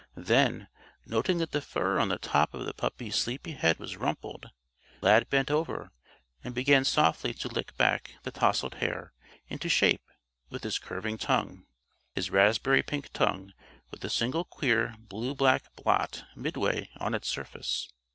[0.17, 0.67] Then,
[1.05, 4.49] noting that the fur on the top of the puppy's sleepy head was rumpled,
[4.99, 5.91] Lad bent over
[6.43, 9.13] and began softly to lick back the tousled hair
[9.47, 10.01] into shape
[10.49, 11.67] with his curving tongue
[12.15, 13.53] his raspberry pink tongue
[13.91, 17.87] with the single queer blue black blot midway on its surface.